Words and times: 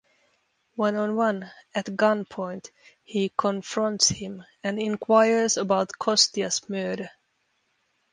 One-on-one, 0.77 1.51
at 1.75 1.85
gunpoint 1.95 2.71
he 3.03 3.31
confronts 3.37 4.09
him, 4.09 4.43
and 4.63 4.79
inquires 4.79 5.57
about 5.57 5.91
Kostya's 5.99 6.67
murder. 6.67 7.11